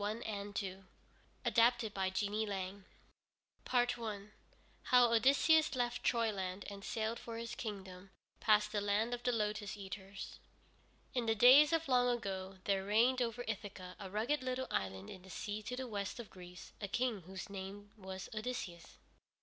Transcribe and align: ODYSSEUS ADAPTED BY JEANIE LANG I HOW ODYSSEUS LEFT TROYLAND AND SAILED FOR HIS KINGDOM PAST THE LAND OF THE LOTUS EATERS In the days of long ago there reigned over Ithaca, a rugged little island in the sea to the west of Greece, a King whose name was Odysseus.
ODYSSEUS 0.03 0.83
ADAPTED 1.45 1.93
BY 1.93 2.09
JEANIE 2.09 2.45
LANG 2.47 2.85
I 3.71 4.29
HOW 4.85 5.13
ODYSSEUS 5.13 5.75
LEFT 5.75 6.03
TROYLAND 6.03 6.65
AND 6.71 6.83
SAILED 6.83 7.19
FOR 7.19 7.37
HIS 7.37 7.53
KINGDOM 7.53 8.09
PAST 8.39 8.71
THE 8.71 8.81
LAND 8.81 9.13
OF 9.13 9.21
THE 9.21 9.31
LOTUS 9.31 9.77
EATERS 9.77 10.39
In 11.13 11.27
the 11.27 11.35
days 11.35 11.71
of 11.71 11.87
long 11.87 12.07
ago 12.09 12.57
there 12.63 12.83
reigned 12.83 13.21
over 13.21 13.45
Ithaca, 13.47 13.95
a 13.99 14.09
rugged 14.09 14.41
little 14.41 14.65
island 14.71 15.11
in 15.11 15.21
the 15.21 15.29
sea 15.29 15.61
to 15.61 15.75
the 15.75 15.87
west 15.87 16.19
of 16.19 16.31
Greece, 16.31 16.73
a 16.81 16.87
King 16.87 17.21
whose 17.27 17.47
name 17.47 17.91
was 17.95 18.27
Odysseus. 18.33 18.97